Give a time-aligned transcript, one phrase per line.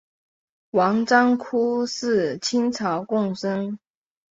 [0.71, 3.77] 王章枯是清朝贡生。